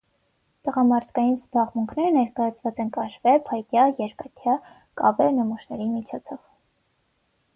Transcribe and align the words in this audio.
Տղամարդկային 0.67 1.35
զբաղմունքները 1.39 2.13
ներկայացված 2.15 2.79
են 2.85 2.89
կաշվե, 2.95 3.35
փայտյա, 3.49 3.85
երկաթյա, 4.03 4.55
կավե 5.03 5.27
նմուշների 5.37 5.89
միջոցով։ 5.93 6.41